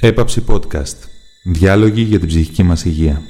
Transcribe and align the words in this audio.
Έπαψη 0.00 0.44
Podcast. 0.48 0.96
Διάλογοι 1.44 2.02
για 2.02 2.18
την 2.18 2.28
ψυχική 2.28 2.62
μας 2.62 2.84
υγεία. 2.84 3.22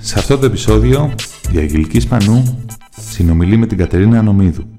Σε 0.00 0.18
αυτό 0.18 0.38
το 0.38 0.46
επεισόδιο, 0.46 1.14
η 1.52 1.58
Αγγελική 1.58 2.00
Σπανού 2.00 2.66
συνομιλεί 2.96 3.56
με 3.56 3.66
την 3.66 3.78
Κατερίνα 3.78 4.22
Νομίδου. 4.22 4.75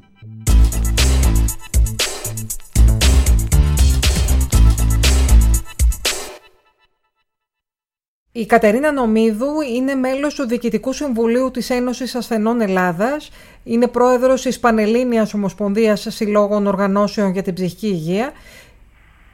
Η 8.37 8.45
Κατερίνα 8.45 8.91
Νομίδου 8.91 9.61
είναι 9.75 9.95
μέλος 9.95 10.33
του 10.33 10.47
Διοικητικού 10.47 10.93
Συμβουλίου 10.93 11.51
της 11.51 11.69
Ένωσης 11.69 12.15
Ασθενών 12.15 12.61
Ελλάδας, 12.61 13.29
είναι 13.63 13.87
πρόεδρος 13.87 14.41
της 14.41 14.59
Πανελλήνιας 14.59 15.33
Ομοσπονδίας 15.33 16.07
Συλλόγων 16.09 16.67
Οργανώσεων 16.67 17.31
για 17.31 17.41
την 17.41 17.53
Ψυχική 17.53 17.87
Υγεία 17.87 18.31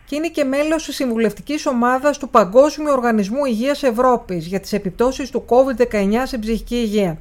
και 0.05 0.15
είναι 0.15 0.27
και 0.27 0.43
μέλος 0.43 0.85
της 0.85 0.95
συμβουλευτικής 0.95 1.65
ομάδας 1.65 2.17
του 2.17 2.29
Παγκόσμιου 2.29 2.91
Οργανισμού 2.91 3.45
Υγείας 3.45 3.83
Ευρώπης 3.83 4.45
για 4.45 4.59
τις 4.59 4.73
επιπτώσεις 4.73 5.29
του 5.29 5.45
COVID-19 5.47 6.23
στην 6.25 6.39
ψυχική 6.39 6.75
υγεία. 6.75 7.17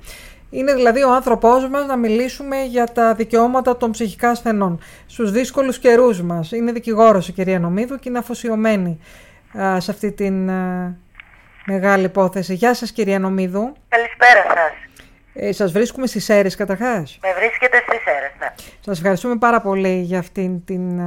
Είναι 0.51 0.75
δηλαδή 0.75 1.03
ο 1.03 1.15
άνθρωπός 1.15 1.69
μας 1.69 1.87
να 1.87 1.97
μιλήσουμε 1.97 2.65
για 2.65 2.87
τα 2.93 3.15
δικαιώματα 3.15 3.77
των 3.77 3.91
ψυχικά 3.91 4.31
ασθενών 4.31 4.81
στους 5.07 5.31
δύσκολους 5.31 5.79
καιρούς 5.79 6.23
μας. 6.23 6.53
Είναι 6.53 6.73
δικηγόρος 6.73 7.29
η 7.29 7.33
κυρία 7.33 7.59
Νομίδου 7.59 7.97
και 7.97 8.09
είναι 8.09 8.19
αφοσιωμένη 8.19 8.99
σε 9.79 9.91
αυτή 9.91 10.13
την 10.13 10.51
Μεγάλη 11.67 12.05
υπόθεση. 12.05 12.55
Γεια 12.55 12.75
σας 12.75 12.93
κυρία 12.93 13.19
Νομίδου. 13.19 13.73
Καλησπέρα 13.89 14.43
σας. 14.43 14.73
Ε, 15.35 15.53
σας 15.53 15.73
βρίσκουμε 15.73 16.07
στις 16.07 16.29
αίρες 16.29 16.57
καταρχάς. 16.57 17.19
Με 17.23 17.29
βρίσκετε 17.39 17.83
στις 17.87 18.05
αίρες, 18.05 18.31
ναι. 18.39 18.47
Σας 18.81 18.99
ευχαριστούμε 18.99 19.37
πάρα 19.37 19.61
πολύ 19.61 20.01
για 20.01 20.19
αυτήν 20.19 20.65
την 20.65 21.01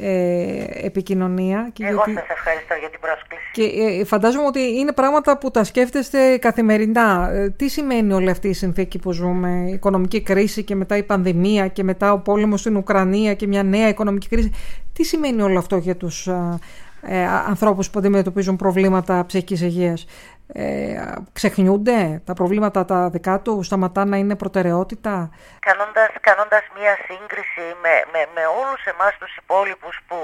ε, 0.00 0.86
επικοινωνία. 0.86 1.70
Και 1.72 1.84
Εγώ 1.86 2.02
γιατί... 2.04 2.20
σας 2.20 2.28
ευχαριστώ 2.28 2.74
για 2.74 2.90
την 2.90 3.00
πρόσκληση. 3.00 3.42
Και 3.52 3.62
ε, 4.00 4.04
φαντάζομαι 4.04 4.46
ότι 4.46 4.60
είναι 4.60 4.92
πράγματα 4.92 5.38
που 5.38 5.50
τα 5.50 5.64
σκέφτεστε 5.64 6.36
καθημερινά. 6.36 7.30
Ε, 7.32 7.50
τι 7.50 7.68
σημαίνει 7.68 8.12
όλη 8.12 8.30
αυτή 8.30 8.48
η 8.48 8.52
συνθήκη 8.52 8.98
που 8.98 9.12
ζούμε, 9.12 9.64
η 9.68 9.72
οικονομική 9.72 10.22
κρίση 10.22 10.64
και 10.64 10.74
μετά 10.74 10.96
η 10.96 11.02
πανδημία 11.02 11.68
και 11.68 11.82
μετά 11.82 12.12
ο 12.12 12.18
πόλεμος 12.18 12.60
στην 12.60 12.76
Ουκρανία 12.76 13.34
και 13.34 13.46
μια 13.46 13.62
νέα 13.62 13.88
οικονομική 13.88 14.28
κρίση. 14.28 14.52
Τι 14.92 15.04
σημαίνει 15.04 15.42
όλο 15.42 15.58
αυτό 15.58 15.76
για 15.76 15.96
τους 15.96 16.28
ε, 17.02 17.26
ανθρώπους 17.26 17.90
που 17.90 17.98
αντιμετωπίζουν 17.98 18.56
προβλήματα 18.56 19.24
ψυχικής 19.26 19.60
υγείας. 19.60 20.06
Ε, 20.52 21.02
ξεχνιούνται 21.32 22.22
τα 22.24 22.32
προβλήματα 22.32 22.84
τα 22.84 23.10
δικά 23.10 23.40
τους, 23.40 23.66
σταματά 23.66 24.04
να 24.04 24.16
είναι 24.16 24.36
προτεραιότητα; 24.36 25.30
Κάνοντας, 25.58 26.10
κάνοντας 26.20 26.62
μία 26.78 26.94
σύγκριση 27.06 27.64
με, 27.82 27.94
με, 28.12 28.20
με 28.34 28.44
όλους 28.60 28.84
εμάς 28.84 29.12
τους 29.18 29.36
υπόλοιπους 29.36 29.98
που 30.08 30.16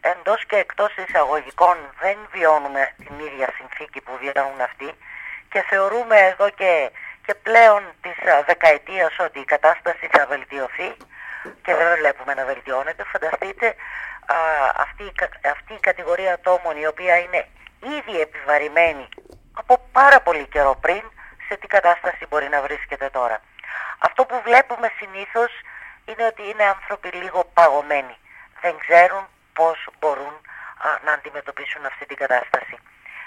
εντός 0.00 0.46
και 0.46 0.56
εκτός 0.56 0.96
εισαγωγικών 0.96 1.76
δεν 2.02 2.16
βιώνουμε 2.32 2.82
την 3.04 3.14
ίδια 3.26 3.48
συνθήκη 3.58 4.00
που 4.00 4.12
βιώνουν 4.20 4.60
αυτοί 4.68 4.90
και 5.52 5.60
θεωρούμε 5.70 6.16
εδώ 6.30 6.48
και, 6.60 6.72
και 7.26 7.34
πλέον 7.46 7.82
της 8.04 8.16
δεκαετίας 8.46 9.12
ότι 9.26 9.38
η 9.38 9.44
κατάσταση 9.54 10.04
θα 10.14 10.26
βελτιωθεί 10.32 10.90
και 11.64 11.72
δεν 11.78 11.88
βλέπουμε 12.00 12.32
να 12.34 12.44
βελτιώνεται. 12.44 13.02
Φανταστείτε 13.12 13.66
α, 14.36 14.38
αυτή, 14.92 15.12
αυτή 15.48 15.74
η 15.74 15.80
κατηγορία 15.80 16.32
ατόμων 16.32 16.76
η 16.76 16.86
οποία 16.86 17.18
είναι 17.18 17.48
ήδη 17.80 18.20
επιβαρημένη 18.20 19.08
από 19.52 19.88
πάρα 19.92 20.20
πολύ 20.20 20.46
καιρό 20.46 20.78
πριν 20.80 21.02
σε 21.48 21.56
τι 21.56 21.66
κατάσταση 21.66 22.26
μπορεί 22.28 22.48
να 22.48 22.62
βρίσκεται 22.62 23.08
τώρα. 23.10 23.40
Αυτό 23.98 24.24
που 24.24 24.40
βλέπουμε 24.44 24.90
συνήθως 24.98 25.50
είναι 26.04 26.24
ότι 26.24 26.42
είναι 26.48 26.64
άνθρωποι 26.64 27.08
λίγο 27.08 27.44
παγωμένοι. 27.54 28.16
Δεν 28.60 28.74
ξέρουν 28.78 29.24
πώς 29.52 29.88
μπορούν 29.98 30.34
να 31.04 31.12
αντιμετωπίσουν 31.12 31.84
αυτή 31.86 32.06
την 32.06 32.16
κατάσταση. 32.16 32.76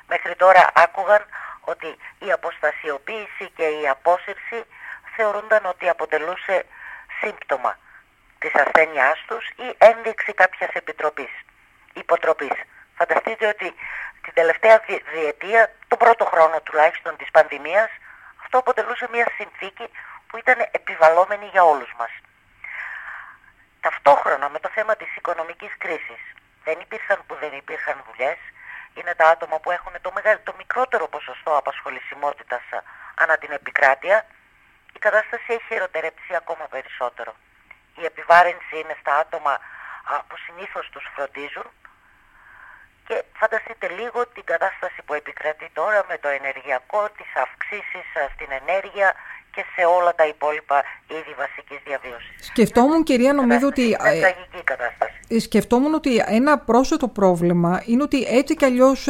Μέχρι 0.07 0.35
τώρα 0.35 0.71
άκουγαν 0.73 1.25
ότι 1.61 1.87
η 2.19 2.31
αποστασιοποίηση 2.31 3.49
και 3.55 3.67
η 3.67 3.87
απόσυρση 3.87 4.65
θεωρούνταν 5.15 5.65
ότι 5.65 5.89
αποτελούσε 5.89 6.65
σύμπτωμα 7.19 7.77
της 8.39 8.53
ασθένειάς 8.55 9.23
τους 9.27 9.49
ή 9.49 9.75
ένδειξη 9.77 10.33
κάποιας 10.33 10.69
επιτροπής, 10.73 11.31
υποτροπής. 12.01 12.57
Φανταστείτε 12.97 13.47
ότι 13.47 13.67
την 14.21 14.33
τελευταία 14.33 14.83
διετία, 15.13 15.71
τον 15.87 15.97
πρώτο 15.97 16.25
χρόνο 16.25 16.61
τουλάχιστον 16.61 17.17
της 17.17 17.31
πανδημίας, 17.31 17.89
αυτό 18.43 18.57
αποτελούσε 18.57 19.07
μια 19.11 19.27
συνθήκη 19.37 19.85
που 20.27 20.37
ήταν 20.37 20.57
επιβαλόμενη 20.71 21.45
για 21.45 21.63
όλους 21.63 21.91
μας. 21.99 22.11
Ταυτόχρονα 23.81 24.49
με 24.49 24.59
το 24.59 24.69
θέμα 24.69 24.95
της 24.95 25.15
οικονομικής 25.15 25.73
κρίσης, 25.77 26.21
δεν 26.63 26.79
υπήρχαν 26.79 27.19
που 27.27 27.35
δεν 27.35 27.53
υπήρχαν 27.53 28.03
δουλειές, 28.07 28.37
είναι 28.93 29.15
τα 29.15 29.27
άτομα 29.27 29.59
που 29.59 29.71
έχουν 29.71 29.93
το, 30.01 30.13
το 30.43 30.53
μικρότερο 30.57 31.07
ποσοστό 31.07 31.57
απασχολησιμότητας 31.57 32.63
ανά 33.15 33.37
την 33.37 33.51
επικράτεια, 33.51 34.25
η 34.93 34.99
κατάσταση 34.99 35.43
έχει 35.47 35.63
χειροτερέψει 35.67 36.35
ακόμα 36.35 36.65
περισσότερο 36.69 37.35
η 38.01 38.05
επιβάρυνση 38.05 38.73
είναι 38.79 38.95
στα 38.99 39.15
άτομα 39.15 39.59
που 40.27 40.35
συνήθως 40.45 40.89
τους 40.89 41.05
φροντίζουν 41.15 41.67
και 43.07 43.23
φανταστείτε 43.41 43.87
λίγο 43.99 44.19
την 44.35 44.43
κατάσταση 44.43 44.99
που 45.05 45.13
επικρατεί 45.13 45.67
τώρα 45.73 46.05
με 46.09 46.17
το 46.23 46.27
ενεργειακό, 46.39 47.01
τις 47.17 47.29
αυξήσεις 47.43 48.07
στην 48.33 48.49
ενέργεια 48.61 49.13
και 49.53 49.63
σε 49.75 49.85
όλα 49.97 50.15
τα 50.15 50.25
υπόλοιπα 50.27 50.83
είδη 51.07 51.33
βασικής 51.37 51.79
διαβίωσης. 51.85 52.35
Σκεφτόμουν 52.51 53.03
κυρία 53.03 53.33
νομίζω 53.33 53.67
ότι... 53.67 53.81
Είναι 53.81 53.97
τραγική 54.19 54.63
κατάσταση. 54.63 55.19
Ε, 55.27 55.39
σκεφτόμουν 55.39 55.93
ότι 55.93 56.23
ένα 56.27 56.57
πρόσθετο 56.59 57.07
πρόβλημα 57.07 57.83
είναι 57.85 58.03
ότι 58.03 58.23
έτσι 58.23 58.55
κι 58.55 58.65
αλλιώς 58.65 59.07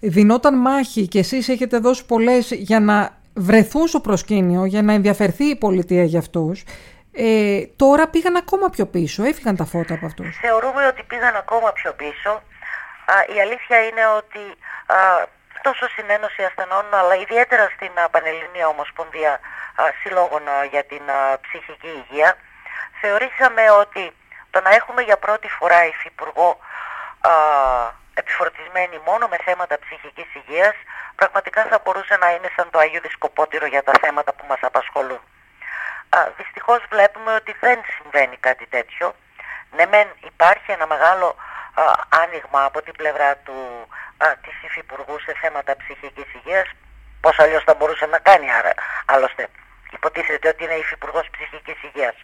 δινόταν 0.00 0.54
μάχη 0.58 1.08
και 1.08 1.18
εσείς 1.18 1.48
έχετε 1.48 1.78
δώσει 1.78 2.06
πολλές 2.06 2.50
για 2.50 2.80
να 2.80 3.16
βρεθούν 3.34 3.86
στο 3.86 4.00
προσκήνιο, 4.00 4.64
για 4.64 4.82
να 4.82 4.92
ενδιαφερθεί 4.92 5.44
η 5.44 5.56
πολιτεία 5.56 6.04
για 6.04 6.18
αυτούς. 6.18 6.64
Ε, 7.12 7.66
τώρα 7.76 8.08
πήγαν 8.08 8.36
ακόμα 8.36 8.68
πιο 8.68 8.86
πίσω, 8.86 9.24
έφυγαν 9.24 9.56
τα 9.56 9.64
φώτα 9.64 9.94
από 9.94 10.06
αυτούς. 10.06 10.36
Θεωρούμε 10.36 10.86
ότι 10.86 11.02
πήγαν 11.02 11.36
ακόμα 11.36 11.72
πιο 11.72 11.92
πίσω. 11.92 12.42
Α, 13.04 13.14
η 13.34 13.40
αλήθεια 13.40 13.86
είναι 13.86 14.06
ότι 14.06 14.58
α, 14.86 14.96
τόσο 15.62 15.88
στην 15.88 16.10
Ένωση 16.10 16.44
Ασθενών, 16.44 16.94
αλλά 16.94 17.14
ιδιαίτερα 17.14 17.70
στην 17.74 17.92
α, 17.98 18.08
Πανελληνία 18.08 18.66
Ομοσπονδία 18.68 19.32
α, 19.74 19.84
Συλλόγων 20.02 20.42
για 20.70 20.84
την 20.84 21.02
ψυχική 21.40 21.88
υγεία, 21.88 22.36
θεωρήσαμε 23.00 23.70
ότι 23.70 24.12
το 24.50 24.60
να 24.60 24.70
έχουμε 24.70 25.02
για 25.02 25.16
πρώτη 25.16 25.48
φορά 25.48 25.86
υφυπουργό 25.86 26.58
επιφορτισμένη 28.14 29.00
μόνο 29.06 29.28
με 29.28 29.36
θέματα 29.44 29.78
ψυχικής 29.78 30.34
υγείας, 30.34 30.74
πραγματικά 31.14 31.64
θα 31.64 31.80
μπορούσε 31.84 32.16
να 32.16 32.30
είναι 32.30 32.50
σαν 32.56 32.70
το 32.70 32.78
Αγίου 32.78 33.00
Δισκοπότηρο 33.00 33.66
για 33.66 33.82
τα 33.82 33.92
θέματα 34.00 34.32
που 34.32 34.44
μας 34.48 34.58
απασχολούν. 34.62 35.20
Α, 36.08 36.18
δυστυχώς 36.36 36.80
βλέπουμε 36.90 37.34
ότι 37.34 37.56
δεν 37.60 37.78
συμβαίνει 37.96 38.36
κάτι 38.36 38.66
τέτοιο. 38.66 39.14
Ναι 39.76 39.86
μεν 39.86 40.08
υπάρχει 40.32 40.72
ένα 40.72 40.86
μεγάλο 40.86 41.26
α, 41.26 41.34
άνοιγμα 42.08 42.64
από 42.64 42.82
την 42.82 42.94
πλευρά 42.96 43.36
του, 43.36 43.88
α, 44.16 44.36
της 44.42 44.62
Υφυπουργού 44.62 45.20
σε 45.20 45.32
θέματα 45.40 45.76
ψυχικής 45.76 46.34
υγείας. 46.34 46.68
Πώς 47.20 47.38
αλλιώς 47.38 47.64
θα 47.64 47.74
μπορούσε 47.74 48.06
να 48.06 48.18
κάνει 48.18 48.52
άρα, 48.52 48.72
άλλωστε. 49.06 49.48
Υποτίθεται 49.90 50.48
ότι 50.48 50.64
είναι 50.64 50.74
Υφυπουργός 50.74 51.30
Ψυχικής 51.30 51.82
Υγείας. 51.82 52.14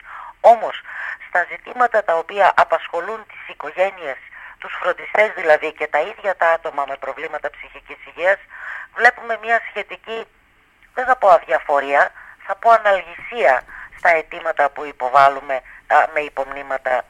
Όμως 0.40 0.82
στα 1.28 1.46
ζητήματα 1.50 2.04
τα 2.04 2.14
οποία 2.16 2.52
απασχολούν 2.56 3.26
τις 3.26 3.48
οικογένειες, 3.48 4.16
τους 4.58 4.72
φροντιστές 4.80 5.30
δηλαδή 5.34 5.72
και 5.72 5.86
τα 5.86 6.00
ίδια 6.00 6.36
τα 6.36 6.48
άτομα 6.50 6.84
με 6.88 6.96
προβλήματα 6.96 7.50
ψυχικής 7.50 7.96
υγείας 8.06 8.38
βλέπουμε 8.94 9.38
μια 9.42 9.60
σχετική, 9.68 10.26
δεν 10.94 11.04
θα 11.04 11.16
πω 11.16 11.28
αδιαφορία, 11.28 12.12
θα 12.46 12.54
πω 12.54 12.70
αναλγησία 12.70 13.62
στα 13.98 14.08
αιτήματα 14.08 14.70
που 14.70 14.84
υποβάλλουμε 14.84 15.60
με 16.14 16.20
υπομνήματα 16.20 17.04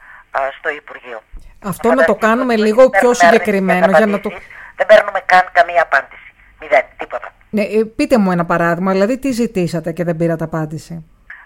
στο 0.57 0.69
Υπουργείο. 0.69 1.21
Αυτό 1.63 1.93
να 1.93 2.03
το 2.05 2.15
κάνουμε 2.15 2.55
λίγο 2.55 2.89
πιο 2.89 3.13
συγκεκριμένο 3.13 3.97
για 3.97 4.05
να 4.05 4.19
το... 4.19 4.29
Δεν 4.75 4.85
παίρνουμε 4.87 5.19
καν 5.25 5.49
καμία 5.51 5.81
απάντηση. 5.81 6.33
Μηδέν, 6.59 6.85
τίποτα. 6.97 7.33
Ναι, 7.49 7.61
ε, 7.61 7.83
πείτε 7.95 8.17
μου 8.17 8.31
ένα 8.31 8.45
παράδειγμα, 8.45 8.91
δηλαδή 8.91 9.19
τι 9.19 9.31
ζητήσατε 9.31 9.91
και 9.91 10.03
δεν 10.03 10.15
πήρατε 10.15 10.43
απάντηση; 10.43 10.93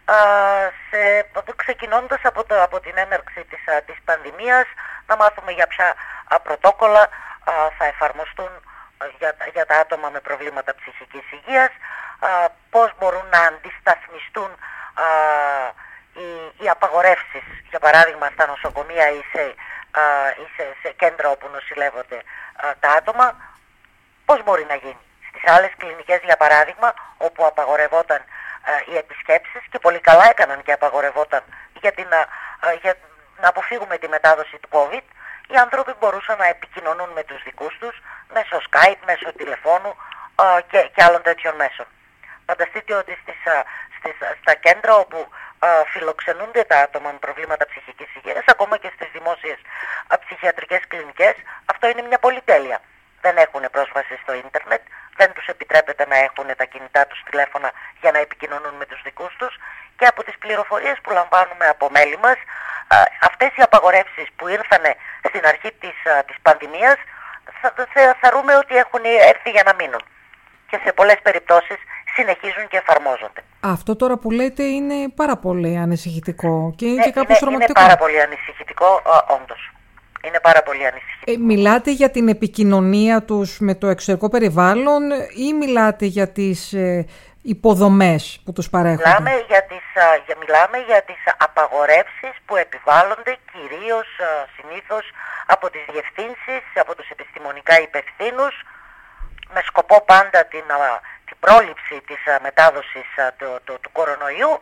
Α, 0.05 0.15
σε, 0.89 1.25
ξεκινώντας 1.55 2.19
από, 2.23 2.43
το, 2.43 2.63
από 2.63 2.79
την 2.79 2.93
έναρξη 2.95 3.45
της, 3.49 3.63
της 3.85 3.97
πανδημίας 4.05 4.65
να 5.07 5.15
μάθουμε 5.15 5.51
για 5.51 5.67
ποια 5.67 5.93
πρωτόκολλα 6.43 7.09
θα 7.77 7.85
εφαρμοστούν 7.85 8.51
για, 9.19 9.35
για 9.53 9.65
τα 9.65 9.75
άτομα 9.83 10.09
με 10.09 10.19
προβλήματα 10.19 10.75
ψυχικής 10.79 11.25
υγείας, 11.31 11.71
α, 12.19 12.29
πώς 12.69 12.89
μπορούν 12.99 13.27
να 13.35 13.41
αντισταθμιστούν 13.49 14.51
α, 15.05 15.07
οι, 16.19 16.27
οι 16.61 16.69
απαγορεύσεις, 16.75 17.45
για 17.69 17.79
παράδειγμα 17.79 18.27
στα 18.35 18.45
νοσοκομεία 18.47 19.05
ή 19.19 19.21
σε, 19.31 19.41
α, 20.01 20.01
ή 20.29 20.45
σε, 20.81 20.89
κέντρα 20.91 21.29
όπου 21.29 21.47
νοσηλεύονται 21.47 22.21
τα 22.79 22.89
άτομα, 22.89 23.35
πώς 24.25 24.43
μπορεί 24.43 24.65
να 24.65 24.75
γίνει; 24.75 25.03
Στις 25.29 25.51
άλλες 25.51 25.71
κλινικές, 25.77 26.19
για 26.23 26.37
παράδειγμα, 26.37 26.93
όπου 27.17 27.45
απαγορευόταν 27.45 28.21
οι 28.91 28.97
επισκέψεις 28.97 29.61
και 29.71 29.79
πολύ 29.79 29.99
καλά 29.99 30.29
έκαναν 30.29 30.63
και 30.63 30.71
απαγορευόταν 30.71 31.43
για, 31.81 31.91
την, 31.91 32.07
για 32.81 32.95
να 33.41 33.47
αποφύγουμε 33.47 33.97
τη 33.97 34.07
μετάδοση 34.07 34.57
του 34.61 34.69
COVID. 34.71 35.05
Οι 35.47 35.55
άνθρωποι 35.55 35.93
μπορούσαν 35.99 36.37
να 36.37 36.47
επικοινωνούν 36.47 37.09
με 37.09 37.23
τους 37.23 37.43
δικούς 37.43 37.77
τους 37.79 38.01
μέσω 38.33 38.61
Skype, 38.69 39.01
μέσω 39.05 39.33
τηλεφώνου 39.33 39.95
και, 40.69 40.89
και 40.95 41.03
άλλων 41.03 41.21
τέτοιων 41.21 41.55
μέσων. 41.55 41.85
Φανταστείτε 42.45 42.93
ότι 42.93 43.17
στις, 43.21 43.35
στις, 43.97 44.15
στα 44.41 44.53
κέντρα 44.53 44.95
όπου 44.95 45.27
φιλοξενούνται 45.91 46.63
τα 46.63 46.77
άτομα 46.79 47.11
με 47.11 47.17
προβλήματα 47.17 47.65
ψυχικής 47.65 48.15
υγείας, 48.15 48.43
ακόμα 48.47 48.77
και 48.77 48.91
στις 48.95 49.09
δημόσιες 49.11 49.57
ψυχιατρικές 50.25 50.81
κλινικές, 50.87 51.35
αυτό 51.65 51.87
είναι 51.89 52.01
μια 52.01 52.19
πολυτέλεια. 52.19 52.81
Δεν 53.21 53.37
έχουν 53.37 53.63
πρόσβαση 53.71 54.15
στο 54.21 54.33
ίντερνετ, 54.33 54.81
δεν 55.15 55.33
τους 55.33 55.47
επιτρέπεται 55.47 56.05
να 56.07 56.17
έχουν 56.17 56.47
τα 56.57 56.65
κινητά 56.65 57.07
τους 57.07 57.23
τηλέφωνα 57.29 57.71
για 58.01 58.11
να 58.11 58.19
επικοινωνούν 58.19 58.73
με 58.73 58.85
τους 58.85 59.01
δικούς 59.01 59.35
τους 59.37 59.59
και 59.97 60.05
από 60.05 60.23
τις 60.23 60.37
πληροφορίες 60.37 60.97
που 61.03 61.11
λαμβάνουμε 61.11 61.65
από 61.67 61.89
μέλη 61.89 62.17
μας, 62.17 62.37
αυτές 63.21 63.49
οι 63.55 63.61
απαγορεύσεις 63.61 64.27
που 64.35 64.47
ήρθαν 64.47 64.83
στην 65.29 65.45
αρχή 65.45 65.71
της, 65.71 65.97
της 66.25 66.35
πανδημίας 66.41 66.97
θα, 67.61 67.73
θα, 67.93 68.17
θεωρούμε 68.21 68.55
ότι 68.55 68.75
έχουν 68.77 69.01
έρθει 69.03 69.49
για 69.49 69.63
να 69.63 69.73
μείνουν. 69.73 70.03
Και 70.69 70.79
σε 70.83 70.93
πολλές 70.93 71.19
περιπτώσεις 71.21 71.77
συνεχίζουν 72.15 72.67
και 72.67 72.77
εφαρμόζονται. 72.77 73.43
Αυτό 73.65 73.95
τώρα 73.95 74.17
που 74.17 74.31
λέτε 74.31 74.63
είναι 74.63 74.95
πάρα 75.15 75.37
πολύ 75.37 75.77
ανησυχητικό 75.77 76.73
και 76.75 76.85
είναι 76.85 76.95
ναι, 76.95 77.03
και 77.03 77.11
κάπως 77.11 77.39
είναι, 77.39 77.53
είναι 77.53 77.65
πάρα 77.73 77.97
πολύ 77.97 78.21
ανησυχητικό, 78.21 79.01
όντως. 79.27 79.71
Είναι 80.27 80.39
πάρα 80.39 80.63
πολύ 80.63 80.85
ανησυχητικό. 80.87 81.31
Ε, 81.31 81.37
μιλάτε 81.37 81.91
για 81.91 82.11
την 82.11 82.27
επικοινωνία 82.27 83.23
τους 83.23 83.59
με 83.59 83.75
το 83.75 83.87
εξωτερικό 83.87 84.29
περιβάλλον 84.29 85.01
ή 85.47 85.53
μιλάτε 85.53 86.05
για 86.05 86.27
τις 86.31 86.73
ε, 86.73 87.05
υποδομές 87.41 88.41
που 88.45 88.53
τους 88.53 88.69
παρέχουν. 88.69 89.03
Μιλάμε 89.05 89.43
για 89.47 89.63
τις, 89.63 89.85
για, 90.25 90.35
μιλάμε 90.39 90.77
για 90.77 91.01
τις 91.01 91.21
απαγορεύσεις 91.37 92.33
που 92.45 92.55
επιβάλλονται 92.55 93.37
κυρίως 93.51 94.07
συνήθως 94.55 95.05
από 95.45 95.69
τις 95.69 95.83
διευθύνσεις, 95.91 96.63
από 96.75 96.95
τους 96.95 97.09
επιστημονικά 97.09 97.81
υπευθύνους 97.81 98.53
με 99.53 99.61
σκοπό 99.69 99.97
πάντα 100.11 100.39
την, 100.45 100.63
την 100.63 101.12
πρόληψη 101.45 101.95
της 102.07 102.21
μετάδοσης 102.41 103.09
του, 103.37 103.59
του, 103.65 103.73
του 103.81 103.91
κορονοϊού 103.91 104.61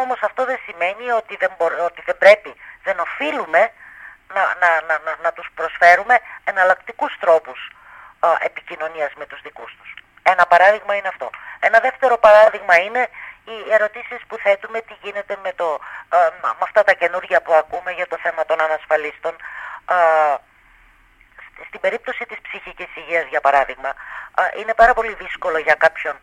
όμως 0.00 0.18
αυτό 0.22 0.44
δεν 0.44 0.58
σημαίνει 0.66 1.10
ότι 1.10 1.36
δεν, 1.36 1.50
ότι 1.88 2.02
δεν 2.06 2.18
πρέπει, 2.18 2.52
δεν 2.82 2.98
οφείλουμε 2.98 3.70
να, 4.34 4.42
να, 4.60 4.70
να, 4.88 4.94
να, 5.04 5.12
να 5.22 5.32
τους 5.32 5.48
προσφέρουμε 5.54 6.18
εναλλακτικούς 6.44 7.12
τρόπους 7.20 7.70
επικοινωνίας 8.38 9.12
με 9.16 9.26
τους 9.26 9.40
δικούς 9.42 9.76
τους. 9.78 9.94
Ένα 10.22 10.46
παράδειγμα 10.46 10.94
είναι 10.94 11.08
αυτό. 11.08 11.30
Ένα 11.60 11.78
δεύτερο 11.80 12.18
παράδειγμα 12.18 12.76
είναι 12.76 13.08
οι 13.44 13.72
ερωτήσεις 13.72 14.20
που 14.26 14.36
θέτουμε 14.36 14.80
τι 14.80 14.94
γίνεται 15.02 15.36
με, 15.42 15.52
το, 15.52 15.80
ε, 16.12 16.16
με 16.42 16.48
αυτά 16.58 16.84
τα 16.84 16.92
καινούργια 16.92 17.42
που 17.42 17.52
ακούμε 17.54 17.90
για 17.90 18.06
το 18.06 18.18
θέμα 18.22 18.44
των 18.44 18.60
ανασφαλίστων. 18.60 19.34
Ε, 19.90 20.34
στην 21.66 21.80
περίπτωση 21.80 22.24
της 22.24 22.38
ψυχικής 22.42 22.96
υγείας 22.96 23.26
για 23.28 23.40
παράδειγμα 23.40 23.88
ε, 23.88 24.60
είναι 24.60 24.74
πάρα 24.74 24.94
πολύ 24.94 25.14
δύσκολο 25.14 25.58
για 25.58 25.74
κάποιον 25.74 26.16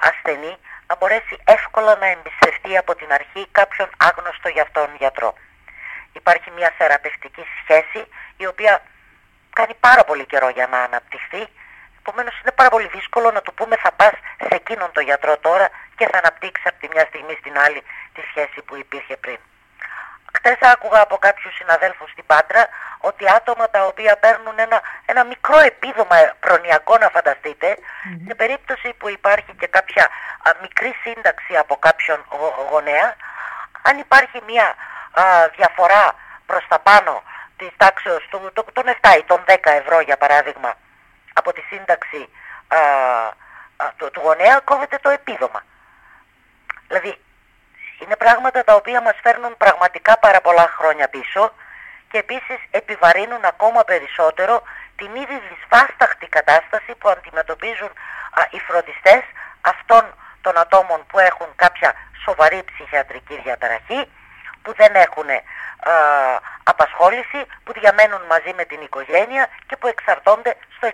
ασθενή 0.00 0.56
να 0.86 0.96
μπορέσει 0.96 1.36
εύκολα 1.44 1.96
να 1.96 2.06
εμπιστευτεί 2.06 2.76
από 2.76 2.94
την 2.94 3.12
αρχή 3.12 3.46
κάποιον 3.52 3.88
άγνωστο 3.96 4.48
για 4.48 4.62
αυτόν 4.62 4.88
γιατρό. 4.98 5.34
Υπάρχει 6.12 6.50
μια 6.50 6.72
θεραπευτική 6.78 7.44
σχέση 7.62 8.08
η 8.36 8.46
οποία 8.46 8.82
κάνει 9.52 9.74
πάρα 9.80 10.04
πολύ 10.04 10.26
καιρό 10.26 10.48
για 10.48 10.66
να 10.66 10.78
αναπτυχθεί 10.78 11.48
Επομένως 12.06 12.40
είναι 12.40 12.52
πάρα 12.52 12.70
πολύ 12.70 12.88
δύσκολο 12.88 13.30
να 13.30 13.40
του 13.42 13.54
πούμε 13.54 13.76
θα 13.76 13.92
πας 13.92 14.14
σε 14.38 14.54
εκείνον 14.60 14.92
τον 14.92 15.04
γιατρό 15.04 15.38
τώρα 15.38 15.68
και 15.96 16.08
θα 16.10 16.18
αναπτύξεις 16.18 16.66
από 16.66 16.78
τη 16.80 16.88
μια 16.92 17.04
στιγμή 17.08 17.34
στην 17.40 17.58
άλλη 17.58 17.82
τη 18.14 18.20
σχέση 18.30 18.62
που 18.62 18.76
υπήρχε 18.76 19.16
πριν. 19.16 19.38
Χθες 20.46 20.70
άκουγα 20.72 21.00
από 21.00 21.16
κάποιους 21.16 21.54
συναδέλφους 21.54 22.10
στην 22.10 22.26
Πάτρα 22.26 22.68
ότι 22.98 23.30
άτομα 23.30 23.70
τα 23.70 23.86
οποία 23.86 24.16
παίρνουν 24.16 24.58
ένα, 24.58 24.82
ένα 25.06 25.24
μικρό 25.24 25.58
επίδομα 25.58 26.16
προνοιακό, 26.40 26.98
να 26.98 27.08
φανταστείτε, 27.08 27.78
σε 28.26 28.34
περίπτωση 28.34 28.94
που 28.98 29.08
υπάρχει 29.08 29.52
και 29.58 29.66
κάποια 29.66 30.08
μικρή 30.60 30.94
σύνταξη 31.02 31.56
από 31.56 31.76
κάποιον 31.76 32.24
γονέα, 32.70 33.16
αν 33.82 33.98
υπάρχει 33.98 34.42
μια 34.46 34.74
διαφορά 35.56 36.14
προς 36.46 36.64
τα 36.68 36.78
πάνω 36.78 37.22
της 37.56 37.70
τάξεως 37.76 38.28
των 38.72 38.84
7 39.02 39.18
ή 39.18 39.24
των 39.24 39.44
10 39.46 39.56
ευρώ 39.62 40.00
για 40.00 40.16
παράδειγμα 40.16 40.74
από 41.32 41.52
τη 41.52 41.60
σύνταξη 41.60 42.28
α, 42.68 42.78
α, 43.76 43.92
του, 43.96 44.10
του 44.10 44.20
γονέα 44.20 44.60
κόβεται 44.64 44.98
το 45.02 45.08
επίδομα. 45.08 45.62
Δηλαδή 46.88 47.23
είναι 48.04 48.16
πράγματα 48.16 48.64
τα 48.64 48.74
οποία 48.74 49.00
μας 49.00 49.16
φέρνουν 49.22 49.56
πραγματικά 49.56 50.18
πάρα 50.18 50.40
πολλά 50.40 50.66
χρόνια 50.78 51.08
πίσω 51.08 51.52
και 52.10 52.18
επίσης 52.18 52.58
επιβαρύνουν 52.70 53.44
ακόμα 53.44 53.84
περισσότερο 53.84 54.62
την 54.96 55.14
ήδη 55.14 55.36
δυσβάσταχτη 55.48 56.26
κατάσταση 56.26 56.94
που 56.98 57.08
αντιμετωπίζουν 57.08 57.90
οι 58.50 58.58
φροντιστές 58.58 59.22
αυτών 59.60 60.04
των 60.40 60.58
ατόμων 60.58 61.06
που 61.06 61.18
έχουν 61.18 61.48
κάποια 61.56 61.94
σοβαρή 62.24 62.64
ψυχιατρική 62.72 63.40
διαταραχή, 63.44 64.10
που 64.62 64.74
δεν 64.76 64.94
έχουν 64.94 65.28
απασχόληση, 66.64 67.40
που 67.64 67.72
διαμένουν 67.72 68.22
μαζί 68.28 68.52
με 68.56 68.64
την 68.64 68.80
οικογένεια 68.80 69.48
και 69.66 69.76
που 69.76 69.86
εξαρτώνται 69.86 70.56
στο 70.76 70.88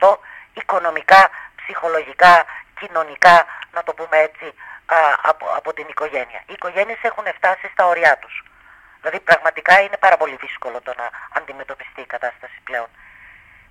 100% 0.00 0.16
οικονομικά, 0.52 1.30
ψυχολογικά, 1.56 2.44
κοινωνικά, 2.80 3.46
να 3.72 3.82
το 3.82 3.92
πούμε 3.94 4.16
έτσι, 4.18 4.54
από, 5.30 5.46
από 5.58 5.72
την 5.72 5.86
οικογένεια. 5.88 6.40
Οι 6.48 6.52
οικογένειες 6.58 7.00
έχουν 7.02 7.24
φτάσει 7.38 7.66
στα 7.72 7.86
ωριά 7.86 8.18
τους. 8.22 8.34
Δηλαδή 9.00 9.20
πραγματικά 9.20 9.80
είναι 9.80 9.96
πάρα 10.00 10.16
πολύ 10.16 10.36
δύσκολο 10.40 10.78
το 10.82 10.92
να 10.96 11.06
αντιμετωπιστεί 11.38 12.00
η 12.00 12.06
κατάσταση 12.06 12.58
πλέον. 12.64 12.86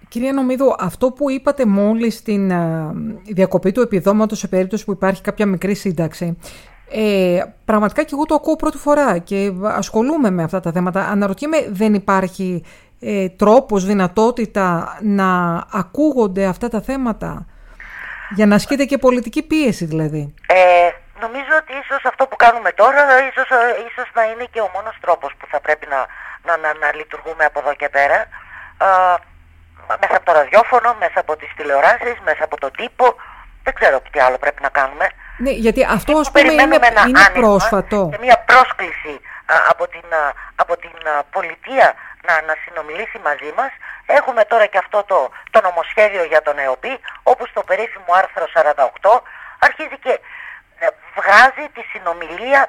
Κυρία 0.08 0.34
Νομίδου, 0.34 0.76
αυτό 0.80 1.12
που 1.12 1.30
είπατε 1.30 1.66
μόλις 1.66 2.16
στην 2.16 2.52
διακοπή 3.24 3.72
του 3.72 3.82
επιδόματος 3.82 4.40
σε 4.40 4.48
περίπτωση 4.48 4.86
που 4.86 4.92
υπάρχει 4.92 5.22
κάποια 5.22 5.46
μικρή 5.46 5.76
σύνταξη, 5.76 6.38
ε, 6.90 7.44
πραγματικά 7.66 8.04
και 8.04 8.10
εγώ 8.14 8.26
το 8.26 8.36
ακούω 8.36 8.56
πρώτη 8.56 8.78
φορά 8.78 9.18
και 9.18 9.52
ασχολούμαι 9.64 10.30
με 10.30 10.44
αυτά 10.44 10.60
τα 10.60 10.72
θέματα. 10.72 11.08
Αναρωτιέμαι, 11.08 11.68
δεν 11.70 11.94
υπάρχει 11.94 12.64
ε, 13.00 13.30
τρόπος, 13.30 13.86
δυνατότητα 13.86 14.98
να 15.02 15.56
ακούγονται 15.72 16.46
αυτά 16.46 16.68
τα 16.68 16.82
θέματα; 16.82 17.46
Για 18.36 18.46
να 18.46 18.56
ασκείται 18.56 18.86
και 18.86 18.98
πολιτική 18.98 19.44
πίεση 19.44 19.86
δηλαδή. 19.86 20.34
Ε, 20.48 21.03
νομίζω 21.20 21.54
ότι 21.62 21.74
ίσως 21.84 22.06
αυτό 22.06 22.28
που 22.28 22.36
κάνουμε 22.36 22.72
τώρα 22.72 23.02
ίσως, 23.30 23.50
ίσως 23.90 24.08
να 24.14 24.24
είναι 24.24 24.46
και 24.54 24.62
ο 24.62 24.70
μόνος 24.74 24.96
τρόπος 25.02 25.32
που 25.38 25.46
θα 25.52 25.60
πρέπει 25.60 25.88
να, 25.94 26.00
να, 26.44 26.58
να, 26.58 26.74
να 26.74 26.96
λειτουργούμε 26.96 27.46
από 27.46 27.60
εδώ 27.60 27.74
και 27.74 27.90
πέρα. 27.90 28.20
Ε, 28.78 29.16
μέσα 30.02 30.16
από 30.18 30.26
το 30.26 30.32
ραδιόφωνο, 30.32 30.96
μέσα 31.00 31.20
από 31.20 31.36
τις 31.36 31.52
τηλεοράσεις, 31.56 32.16
μέσα 32.24 32.44
από 32.44 32.58
τον 32.60 32.72
τύπο. 32.72 33.16
Δεν 33.64 33.74
ξέρω 33.74 34.02
τι 34.12 34.20
άλλο 34.20 34.38
πρέπει 34.38 34.62
να 34.62 34.70
κάνουμε. 34.70 35.08
Ναι, 35.38 35.52
γιατί 35.52 35.82
αυτό 35.84 36.18
ας 36.18 36.32
πούμε 36.32 36.52
είναι, 36.52 36.64
είναι 37.08 37.30
πρόσφατο. 37.34 38.10
Και 38.12 38.18
μια 38.26 38.38
πρόσκληση 38.46 39.22
από 39.70 39.88
την, 39.88 40.08
από 40.56 40.78
την 40.78 40.92
πολιτεία 41.32 41.94
να, 42.28 42.34
να 42.48 42.54
συνομιλήσει 42.64 43.20
μαζί 43.24 43.52
μας. 43.58 43.72
Έχουμε 44.06 44.44
τώρα 44.46 44.66
και 44.66 44.78
αυτό 44.78 45.04
το, 45.04 45.30
το 45.52 45.62
νομοσχέδιο 45.62 46.24
για 46.24 46.42
τον 46.42 46.58
ΕΟΠΗ, 46.58 47.00
όπου 47.24 47.44
στο 47.48 47.62
περίφημο 47.64 48.12
άρθρο 48.22 48.46
48 48.54 49.22
αρχίζει 49.60 49.98
και 50.06 50.10
ε, 50.10 50.20
βγάζει 51.16 51.66
τη 51.74 51.82
συνομιλία, 51.92 52.68